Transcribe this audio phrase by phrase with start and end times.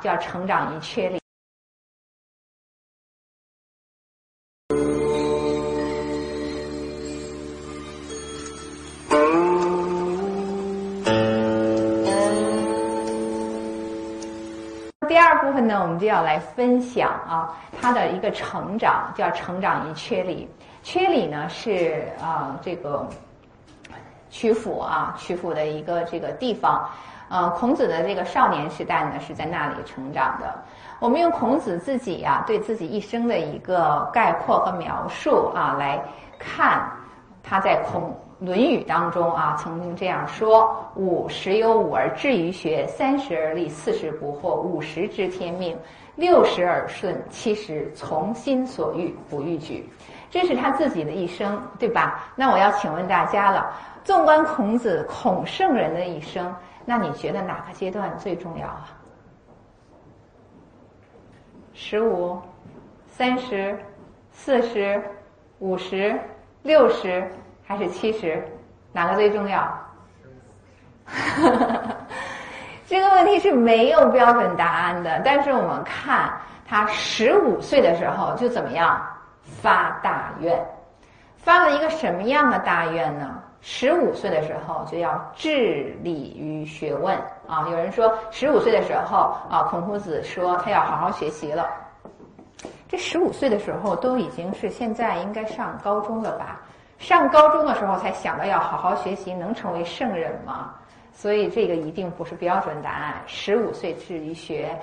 [0.00, 1.18] 叫成长于缺里。
[15.08, 20.48] 第二部分呢，我们就要来分享啊，他的一个成长，叫成长于缺里。
[20.84, 23.08] 缺里呢是啊这个
[24.30, 26.88] 曲阜啊曲阜的一个这个地方。
[27.28, 30.54] 呃，孔子的这个少年时代呢是在那里成长的。
[31.00, 36.00] 我们用孔子自己呀对自己一生的一个概括和描述啊来
[36.38, 36.90] 看，
[37.42, 38.14] 他在孔。
[38.46, 45.74] 《论语》当中啊，曾经这样说：“五十有五而志于学，三十而立，四十不惑，五十知天命，
[46.16, 49.88] 六十耳顺，七十从心所欲不逾矩。”
[50.30, 52.24] 这是他自己的一生，对吧？
[52.34, 56.52] 那我要请问大家了：纵观孔子孔圣人的一生，
[56.84, 58.88] 那你觉得哪个阶段最重要啊？
[61.72, 62.40] 十五、
[63.06, 63.78] 三十、
[64.30, 65.02] 四十、
[65.58, 66.18] 五十、
[66.62, 67.28] 六十？
[67.66, 68.46] 还是七十，
[68.92, 69.66] 哪个最重要？
[72.86, 75.20] 这个问题是没有标准答案的。
[75.24, 76.30] 但是我们看
[76.66, 79.02] 他十五岁的时候就怎么样
[79.42, 80.62] 发大愿，
[81.44, 83.38] 发了一个什么样的大愿呢？
[83.60, 87.14] 十五岁的时候就要致力于学问
[87.46, 87.68] 啊！
[87.70, 91.68] 有人说十五岁的时候啊，孔夫子说他要好好学习了。
[92.88, 96.62] 这十五岁的时候都已经是现在应该上高中了吧？
[96.98, 100.74] 上高中的时候才想到要好好学习，能成为圣人吗？
[101.12, 103.22] 所以这个一定不是标准答案。
[103.26, 104.78] 十五岁至于学，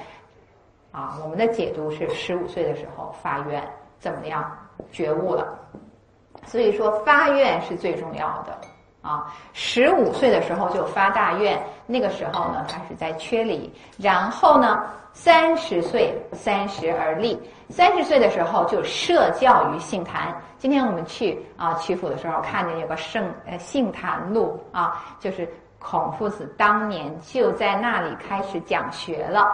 [0.91, 3.63] 啊，我们的解读是十五岁的时候发愿，
[3.97, 4.51] 怎么样
[4.91, 5.57] 觉悟了？
[6.45, 8.57] 所以说发愿是最重要的
[9.01, 9.33] 啊。
[9.53, 14.83] 十五岁的时候就发大愿，那个时候呢，他是在缺礼，然后呢。
[15.13, 17.37] 三十岁，三十而立。
[17.67, 20.33] 三十岁的时候就设教于杏坛。
[20.57, 25.45] 今天我们去啊曲阜的时候，看见有个圣呃杏坛路啊，就是
[25.81, 29.51] 孔夫子当年就在那里开始讲学了。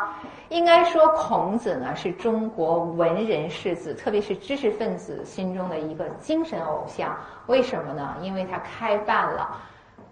[0.50, 7.16] 应该说，孔子呢是中国文人士子，特别是知识分子心中的一个精神偶像。
[7.48, 8.16] 为什么呢？
[8.22, 9.58] 因为他开办了。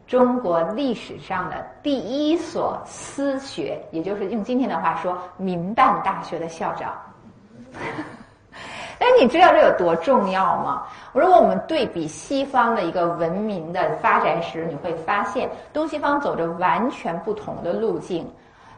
[0.08, 6.94] 中国历史上的第一所私学，也就是用今天的话说，民办大学的校长。
[9.08, 10.82] 但你知道这有多重要吗？
[11.14, 18.28] 如果我们对比西方的一个文明的发展史，你会发现东西方走着完全不同的路径。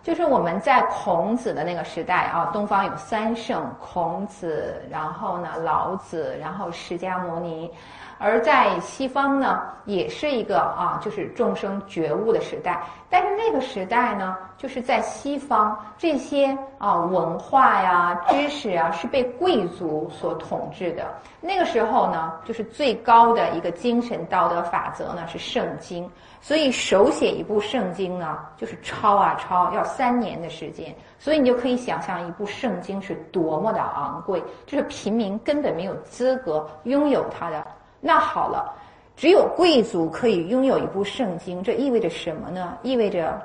[0.04, 7.72] 就是我们在孔子的那个时代啊，东方有三圣：孔子，然后呢老子，然后释迦牟尼。
[8.20, 12.82] 而在西方呢，也是一个啊，就是众生觉悟的时代。
[13.10, 21.06] 但是那个时代呢，就是在西方这些啊文化呀、知识啊，是被贵族所统治的。
[21.40, 26.10] 那个时候呢，就是最高的一个精神道德法则呢是圣经。
[26.42, 30.94] 所以手写一部圣经呢，就是抄啊抄，要三年的时间。
[31.20, 37.66] 所以你就可以想象一部圣经是多么的昂贵，就是平民根本没有资格拥有它的。
[38.00, 38.74] 那好了，
[39.16, 42.78] 只有贵族可以拥有一部圣经，这意味着什么呢？
[42.84, 43.42] 意味着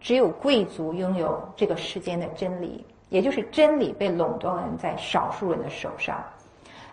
[0.00, 6.22] 只有贵族拥有这个世间的真理，也就是真理被垄断在少数人的手上。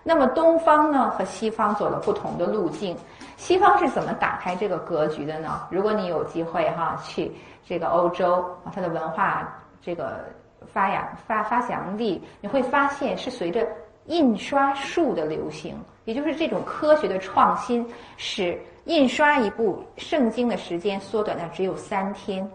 [0.02, 2.98] 那么东方呢和西方走了不同的路径，
[3.38, 5.68] 西方是怎么打开这个格局的呢？
[5.70, 7.32] 如果你有机会哈去
[7.64, 9.48] 这个欧洲啊，它的文化
[9.80, 10.26] 这个
[10.66, 13.68] 发扬发发祥地，你会发现是随着。
[14.06, 17.88] 印刷术的流行，也就是这种科学的创新，
[18.18, 22.50] 使印刷一部圣经的时间缩短到只有三天。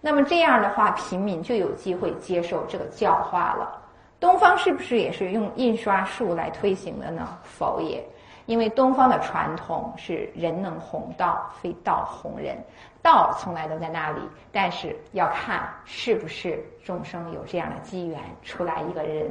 [0.00, 3.80] 那么这样的话，平民就有机会接受这个教化了。
[4.18, 7.38] 东方是不是也是用印刷术来推行的呢？
[7.42, 8.06] 否也，
[8.46, 12.56] 因为东方的传统是人能弘道，非道弘人。
[13.02, 14.20] 道从来都在那里，
[14.52, 19.26] 但是要看是不是众生有这样的机缘，出来一个人。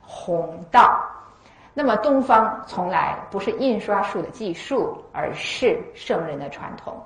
[0.00, 1.00] 弘道，
[1.80, 7.02] 那么东方从来不是印刷术的技术，而是圣人的传统。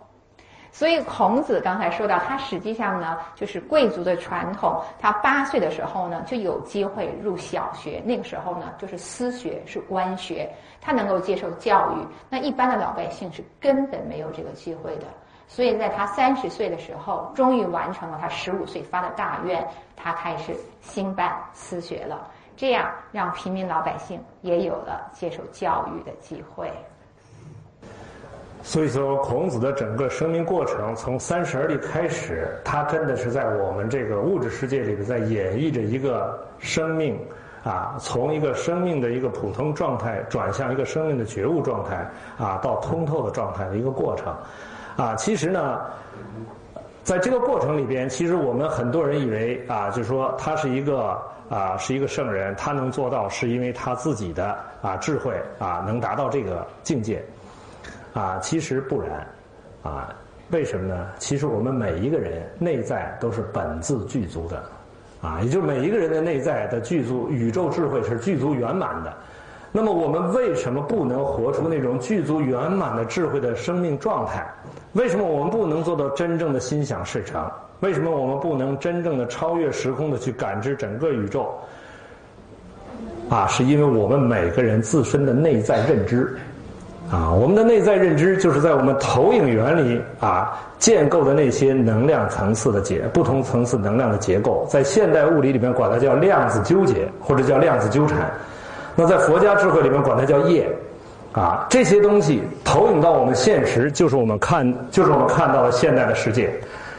[0.72, 4.82] 所以孔子刚才说到，他实际上呢就是贵族的传统。
[4.98, 12.04] 他八岁的时候呢就有机会入小学，那个时候呢就是私学，是官学，他能够接受教育。
[12.28, 15.06] 那一般的老百姓是根本没有这个机会的。
[15.46, 22.28] 所以在他三十岁的时候，终于完成了他十五岁发的大愿，他开始兴办私学了。
[22.56, 26.70] 这样让平民老百姓也有了接受教育的机会。
[28.62, 37.20] 所以说，孔子的整个生命过程，从三十而立开始，他真的是在我们这个物质世界里边，在演绎着一个生命
[37.62, 42.08] 啊，从一个生命的一个普通状态，转向一个生命的觉悟状态
[42.38, 44.34] 啊，到通透的状态的一个过程
[44.96, 45.14] 啊。
[45.14, 45.82] 其实呢，
[47.04, 51.20] 在这个过程里边，其实我们很多人以为啊，就是说他是一个
[51.50, 57.22] 啊，是一个圣人，他能做到，是因为他自己的啊智慧啊，能达到这个境界。
[58.14, 59.26] 啊，其实不然，
[59.82, 60.14] 啊，
[60.50, 61.08] 为什么呢？
[61.18, 64.64] 其实我们每一个人内在都是本自具足的，
[65.20, 69.12] 啊，也就是每一个人的内在的具足宇宙智慧是具足圆满的。
[69.76, 74.46] 那么我们为什么不能活出那种具足圆满的智慧的生命状态？
[74.92, 77.44] 为什么我们不能做到真正的心想事成？
[77.80, 81.52] 为什么我们不能真正的超越时空的去感知整个宇宙？
[83.28, 86.36] 啊，是因为我们每个人自身的内在认知。
[87.10, 98.32] 啊，我们的内在认知就是在我们投影原理啊建构的那些能量层次的结不同层次能量的结构，在现代物理里面管它叫量子纠结或者叫量子纠缠，
[98.94, 100.68] 那在佛家智慧里面管它叫业，
[101.32, 106.52] 啊，这些东西投影到我们现实，就是我们看就是我们看到了现代的世界，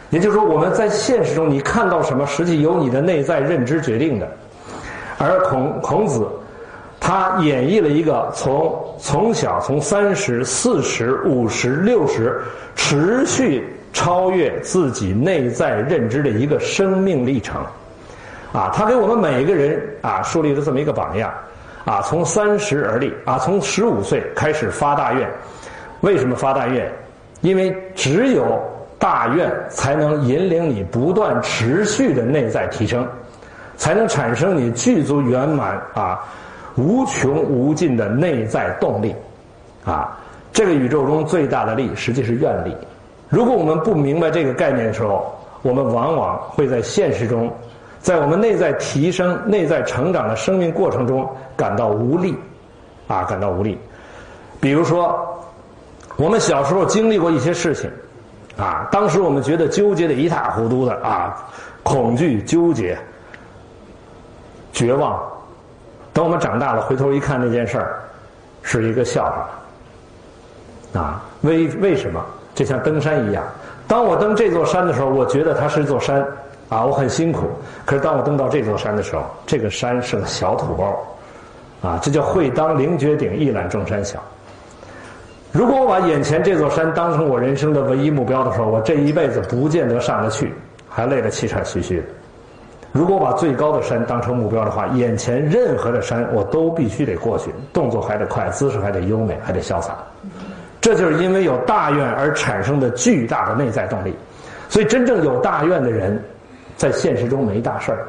[0.09, 4.27] 也就是说我们在现实中你看到什么，实际由你的内在认知决定的，
[5.17, 6.27] 而孔孔子。
[6.97, 12.41] 他演绎了一个从从小从三十、四十、五十、六十，
[12.75, 13.63] 持续
[13.93, 17.61] 超越自己内在认知的一个生命历程，
[18.51, 21.31] 啊，他给我们每一个人啊树立了这么一个榜样，
[21.85, 25.29] 啊，从三十而立，啊，从十五岁开始发大愿，
[26.01, 26.91] 为什么发大愿？
[27.41, 28.59] 因为只有
[28.97, 33.07] 大愿才能引领你不断持续的内在提升，
[33.77, 36.19] 才能产生你具足圆满啊。
[36.75, 39.15] 无穷无尽的内在动力，
[39.85, 40.17] 啊，
[40.51, 42.75] 这个宇宙中最大的力实际是愿力。
[43.29, 47.49] 如果我们不明白这个概念的时候，我们往往会在现实中，
[48.05, 52.37] 在我们内在提升、内在成长的生命过程中感到无力，
[53.07, 53.79] 啊，感到无力。
[54.61, 55.27] 比如说，
[56.15, 57.89] 我们小时候经历过一些事情，
[58.59, 61.35] 啊，当时我们觉得纠结的一塌糊涂的，啊，
[61.81, 62.95] 恐惧、纠结、
[64.71, 65.19] 绝望。
[66.13, 68.03] 等我们长大了，回头一看那件事儿，
[68.61, 69.23] 是一个笑
[70.93, 71.01] 话。
[71.01, 72.23] 啊，为为什么？
[72.53, 73.43] 就像登山一样，
[73.87, 76.23] 当我登这座山的时候，我觉得它是一座山，
[76.75, 77.47] 啊，我很辛苦。
[77.85, 84.21] 可是当我登到这座山的时候，这个山是个小土包，啊，这叫会当凌绝顶，一览众山小。
[85.53, 90.53] 如果我把眼前这座山当成我人生的唯一目标的时候，我这一辈子不见得上得去，
[90.89, 92.03] 还累得气喘吁吁的。
[92.91, 99.95] 如果我把最高的山当成目标的话，眼前任何的山我都必须得过去，动作还得快，姿势还得优美，还得潇洒。
[100.81, 104.13] 这就是因为有大愿而产生的巨大的内在动力。
[104.67, 106.21] 所以，真正有大愿的人，
[106.75, 108.07] 在现实中没大事儿。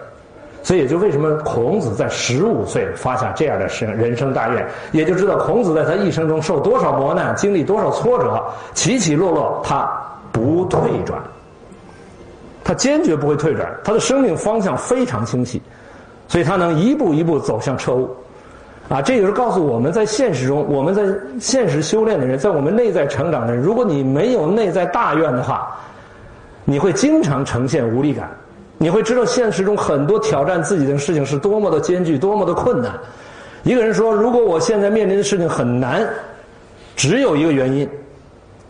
[0.62, 9.88] 所以，也就为什么孔子在十五岁发下这样的生人生大愿，也就知道孔子在他一生中受多少磨难，经历多少挫折，起起落落，他
[10.32, 11.22] 不退转。
[12.64, 15.62] 他坚决不会退转，他的生命方向非常清晰，
[16.26, 18.10] 所以他能一步一步走向彻悟。
[18.88, 21.02] 啊，这也是告诉我们在现实中，我们在
[21.40, 25.76] 现实修炼的人，在我们内在成长的人，如果你没有内在大愿的话，
[26.64, 28.28] 你会经常呈现无力感，
[28.78, 32.92] 你会知道现实中很多挑战自己的事情是多么的艰巨，多么的困难。
[33.62, 36.06] 一个人说：“如果我现在面临的事情很难，
[36.94, 37.88] 只有一个原因，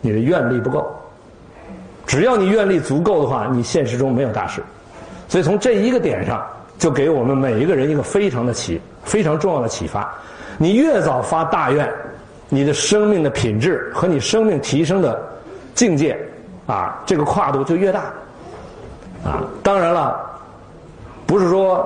[0.00, 0.90] 你的愿力不够。”
[2.06, 4.62] 只要你愿力足够的话，你现实中没有大事。
[5.28, 6.46] 所以从这一个点上，
[6.78, 10.08] 就给我们每一个人一个非常的启、非常重要的启发。
[10.56, 11.92] 你越早发大愿，
[12.48, 15.20] 你的生命的品质和你生命提升的
[15.74, 16.16] 境界，
[16.66, 18.04] 啊，这个跨度就越大。
[19.26, 20.18] 啊，当然了，
[21.26, 21.84] 不是说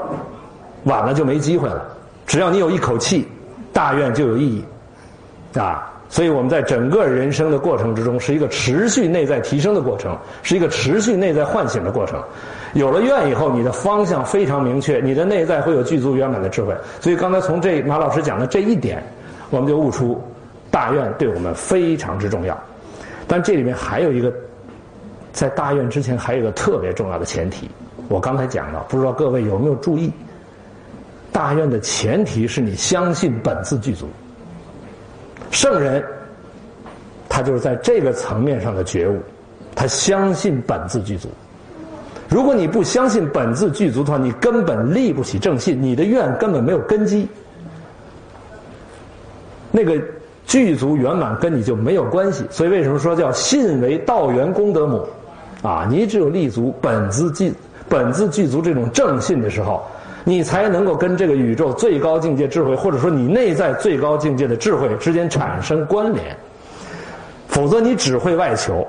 [0.85, 1.83] 晚了就没机会了。
[2.27, 3.27] 只要你有一口气，
[3.73, 5.59] 大愿就有意义。
[5.59, 5.87] 啊。
[6.13, 12.21] 所以我们在整个人生的过程之中，是一个持续内在提升的过程，是一个持续内在唤醒的过程。
[12.73, 16.75] 有了愿以后，你的方向非常明确，你的内在会有具足圆满的智慧。
[17.01, 19.01] 所以刚才从这马老师讲的这一点，
[19.51, 20.21] 我们就悟出
[20.69, 22.59] 大愿对我们非常之重要。
[23.29, 24.33] 但这里面还有一个，
[25.33, 27.71] 在大愿之前还有一个特别重要的前提，
[28.09, 30.13] 我刚才讲了，不知道各位有没有注意？
[31.33, 34.09] 大愿的前提是你相信本自具足。
[35.51, 36.05] 圣人，
[37.29, 39.21] 他就是在这个层面上的觉悟，
[39.75, 41.29] 他相信本自具足。
[42.29, 47.29] 如果你不相信本自具足的话，你根本立不起正信，你的愿根本没有根基。
[49.71, 50.01] 那个
[50.47, 52.45] 具足圆满跟你就没有关系。
[52.51, 55.07] 所以为什么说叫信为道源功德母？
[55.63, 57.53] 啊，你只有立足本自具
[57.89, 59.83] 本自具足这种正信的时候，
[60.25, 66.37] 你才能够跟这个宇宙最高境界智慧，或者说你内在最高境界的智慧之间产生关联。
[67.49, 68.87] 否则你只会外求。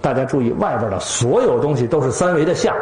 [0.00, 2.76] 大家注意，外边的所有东西都是三维的相，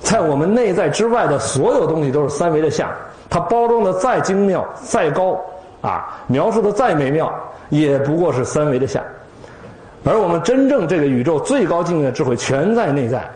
[0.00, 2.90] 在我们内在之外的所有东西都是三维的相。
[3.30, 5.38] 它包装的再精妙、再高，
[5.82, 7.32] 啊，描述的再美妙，
[7.68, 9.02] 也不过是三维的相。
[10.04, 13.28] 而我们真正这个宇宙最高境界的智慧，全在内在，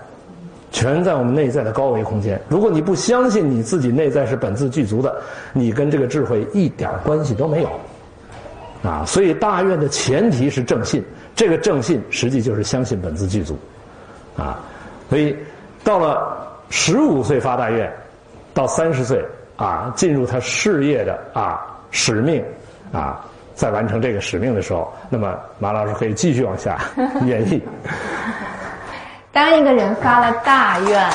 [0.71, 2.41] 全在我们内在的高维空间。
[2.49, 5.17] 如果你不相信你自己内在是本自具足的，
[5.53, 7.71] 你跟这个智慧一点关系都没有。
[8.83, 11.03] 啊，所以大愿的前提是正信，
[11.35, 13.59] 这个正信实际就是相信本自具足，
[14.37, 14.61] 啊，
[15.09, 15.35] 所以
[15.83, 16.37] 到了
[16.71, 17.93] 十五岁发大愿，
[18.55, 19.25] 到三十岁
[19.57, 22.45] 啊，进入他事业的啊使命
[22.93, 23.25] 啊，
[23.57, 26.79] 在完成这个使命的时候，那么马老师可以继续往下
[27.27, 27.61] 演绎。
[29.33, 31.13] 当一个人发了大愿啊，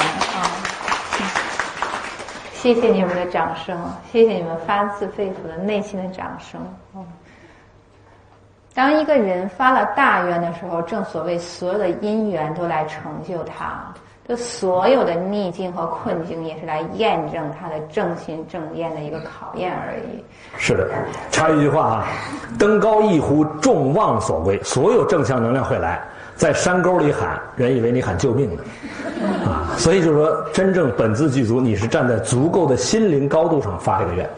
[2.54, 3.80] 谢谢你们的掌声，
[4.12, 6.60] 谢谢你们发自肺腑的内心的掌声，
[6.96, 7.06] 嗯。
[8.74, 13.94] 当一个人发了大愿的时候，正所谓所有的因缘都来成就他，
[14.28, 20.24] 这所有的逆境和困境也是来验证他的正心正念的一个考验而已。
[20.58, 20.88] 是的，
[21.32, 22.08] 插一句话啊，
[22.58, 26.02] 登高一呼，众望所归，所有正向能量会来，
[26.36, 28.64] 在山沟里喊，人以为你喊救命呢，
[29.46, 34.30] 啊，所以就是说，真正本自具足，你是站在足够的心灵高度上发这个愿。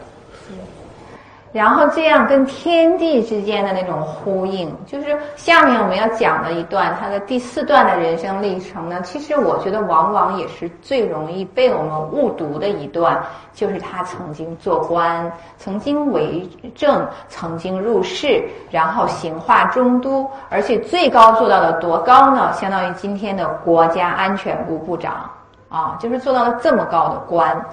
[1.54, 9.00] 然后这样跟天地之间的那种呼应，就是下面我们要讲的一段他的第四段的人生历程呢。
[9.02, 16.44] 其实我觉得往往也是最容易被我们误读的一段，就是他曾经做官，曾经为
[16.74, 22.52] 政，曾经入仕，然后行化中都，而且最高做到了多高呢？
[22.52, 25.30] 相当于今天的国家安全部部长
[25.68, 27.64] 啊，就是做到了这么高的官。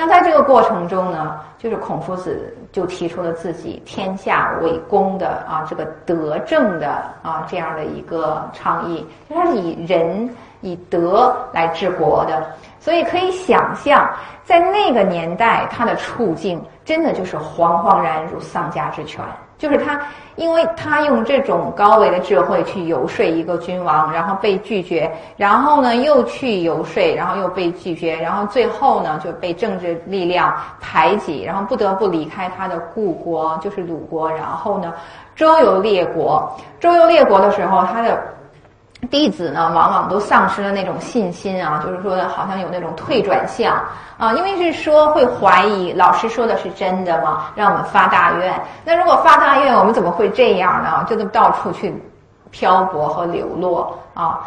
[0.00, 12.46] 那在这个过程中呢，就是孔夫子就提出了自己天下为公的啊这个德政的啊这样的一个倡议，就他是以仁以德来治国的，
[12.78, 14.08] 所以可以想象，
[14.44, 19.20] 在那个年代他的处境真的就是惶惶然如丧家之犬。
[19.58, 20.00] 就是他，
[20.36, 34.94] 因为他用这种高维的智慧去游说一个君王，然后被拒绝，然后呢又去游说，然后又被拒绝，然后最后呢就被政治力量排挤，然后不得不离开他的故国，就是鲁国，然后呢
[35.34, 36.50] 周游列国。
[36.78, 38.16] 周游列国的时候，他的。
[39.10, 43.80] 弟子呢，往往都丧失了那种信心啊，就是说好像有那种退转向
[44.18, 47.46] 啊，因为是说会怀疑老师说的是真的吗？
[47.54, 48.60] 让我们发大愿。
[48.84, 51.06] 那如果发大愿，我们怎么会这样呢？
[51.08, 51.94] 就到处去
[52.50, 54.40] 漂泊和流落啊。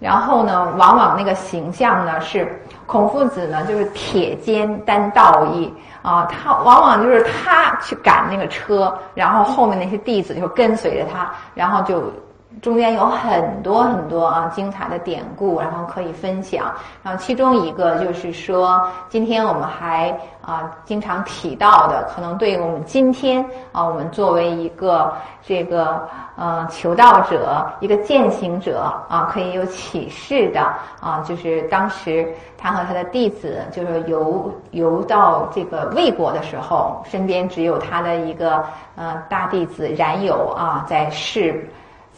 [0.00, 12.12] 然后呢，往往那个形象呢是孔夫子呢，就是铁肩担道义啊，他往往就是他去赶那个车，然后后面那些弟子就跟随着他，然后就。
[12.62, 16.72] 中间有很多很多啊精彩的典故，然后可以分享。
[17.02, 25.12] 然后其中一个就是说，今天我们还啊经常提到的，可能对我们今天啊，我们作为一个
[25.42, 30.60] 这个呃求道者、一个践行者啊，可以有启示的
[31.00, 41.68] 啊，就是当时他和他的弟子就是游游到这个魏国的时候，身边只有他的一个呃大弟子冉有啊在侍。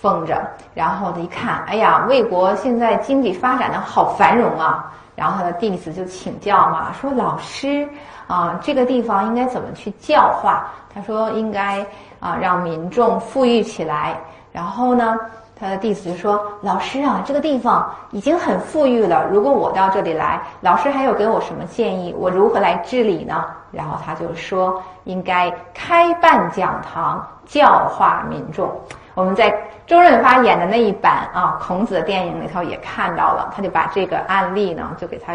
[0.00, 0.40] 奉着，
[0.74, 4.92] 然后他一看，哎呀，魏国现在经济发展的好繁荣啊！
[5.16, 7.88] 然后他的弟子就请教嘛，说老师
[8.28, 10.68] 啊，这个地方应该怎么去教化？
[10.94, 11.84] 他说应该
[12.20, 14.16] 啊，让民众富裕起来。
[14.52, 15.18] 然后呢，
[15.58, 22.14] 他的弟子就说，老师啊，这个地方已经很富裕了，如果我到这里来，老师还有给我什么建议？
[22.16, 23.44] 我如何来治理呢？
[23.72, 28.70] 然后他就说，应该开办讲堂，教化民众。
[29.14, 29.52] 我们在
[29.88, 35.32] 周润发演的那一版啊，孔子的电影里头也看到了，他就把这个案例呢，就给他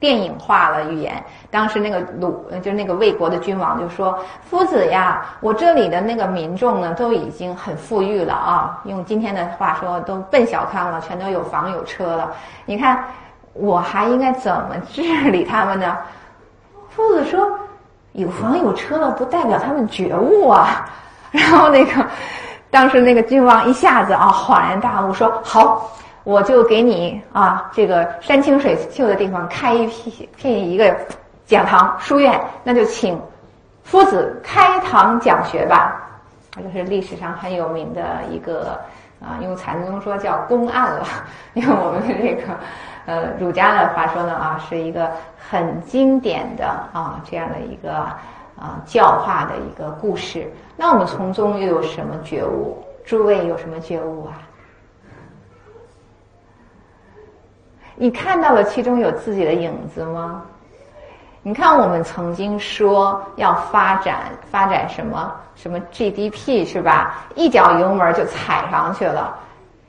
[0.00, 1.22] 电影化了语言。
[1.48, 4.18] 当时那个鲁，就是那个魏国的君王就说
[4.50, 12.32] ：“夫子呀，我这里的那个民众呢，都已经很富裕了啊，用今天的话说，都奔小康了，全都有房有车了。
[12.66, 13.04] 你看，
[13.52, 15.96] 我还应该怎么治理他们呢？”
[16.90, 17.48] 夫子说
[18.10, 20.84] ：“有房有车了，不代表他们觉悟啊。”
[21.30, 22.04] 然后那个。
[22.74, 25.88] 当时那个君王一下子啊恍然大悟，说：“好，
[26.24, 30.92] 我就给你啊这个山清水秀的地方开一批辟一个
[31.46, 33.16] 讲堂书院，那就请
[33.84, 36.02] 夫子开堂讲学吧，
[36.56, 38.76] 这是历史上很有名的一个
[39.20, 41.06] 啊，用禅宗说叫公案了，
[41.54, 42.42] 用我们的这个
[43.06, 45.08] 呃儒家的话说呢啊，是一个
[45.48, 48.04] 很经典的啊这样的一个
[48.58, 50.52] 啊教化的一个故事。
[50.76, 52.82] 那我们从中又有什么觉悟？
[53.04, 54.32] 诸位有什么觉悟啊？
[57.96, 60.42] 你看到了其中有自己的影子吗？
[61.42, 67.26] 你看，我们曾经说要发展发展什么什么 GDP 是吧？
[67.34, 69.36] 一脚油门就踩上去了，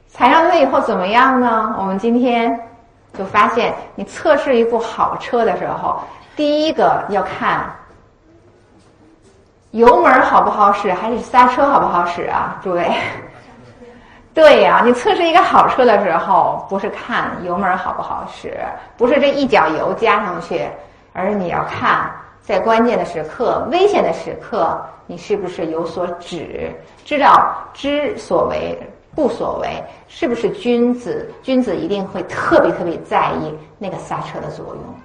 [0.09, 1.73] 踩上去了以后怎么样呢？
[1.79, 2.59] 我们今天
[3.17, 6.01] 就发现，你测试一部好车的时候，
[6.35, 7.73] 第一个要看
[9.75, 12.57] 油门好不好使，还是刹车好不好使啊？
[12.63, 12.89] 诸位，
[14.33, 18.57] 对呀，你测试一个好车的时候，不是看油门好不好使，
[18.95, 20.65] 不是这一脚油加上去。
[21.11, 22.09] 而你要看，
[22.41, 26.73] 在关键的时刻、危险的时刻，你是不是有所止？
[27.03, 28.79] 知道知所为
[29.13, 31.29] 不所为，是不是君子？
[31.43, 34.95] 君子一定会特别特别在意那个刹车的作用。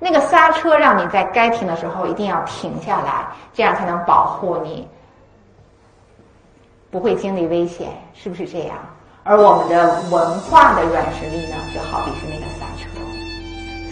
[0.00, 4.88] 那个刹车让你在该停的时候一定要停下来，这样才能保护你
[6.90, 8.78] 不会经历危险，是不是这样？
[9.22, 12.88] 而我们的文化的软实力呢，就好比是那个刹车。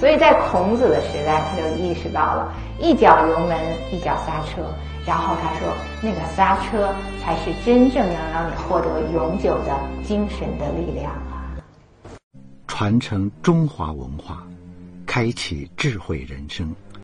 [0.01, 3.59] 所以在孔子的时代，他就意识到了一脚油门，
[3.93, 4.63] 一脚刹车。
[5.05, 11.57] 然后他说，那个刹车才是真正能让你获得永久的精神的力量啊！
[12.67, 14.43] 传承中华文化，
[15.09, 16.71] 开启智慧人生。